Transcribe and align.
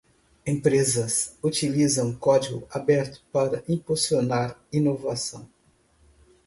Empresas 0.47 1.37
utilizam 1.43 2.13
código 2.15 2.67
aberto 2.71 3.21
para 3.31 3.63
impulsionar 3.67 4.59
inovação. 4.73 5.47